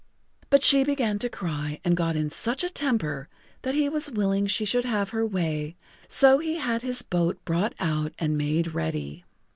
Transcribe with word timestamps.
But 0.49 0.63
she 0.63 0.83
began 0.83 1.19
to 1.19 1.29
cry 1.29 1.79
and 1.85 1.95
got 1.95 2.15
in 2.15 2.31
such 2.31 2.63
a 2.63 2.71
temper 2.71 3.29
that 3.61 3.75
he 3.75 3.87
was 3.87 4.09
willing 4.09 4.47
she 4.47 4.65
should 4.65 4.83
have 4.83 5.11
her 5.11 5.27
way, 5.27 5.75
so 6.07 6.39
he 6.39 6.55
had 6.55 6.81
his 6.81 7.03
boat 7.03 7.37
brought 7.45 7.75
out 7.79 8.13
and 8.17 8.35
made 8.35 8.73
ready. 8.73 9.25